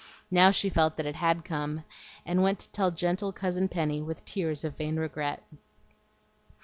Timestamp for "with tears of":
4.01-4.75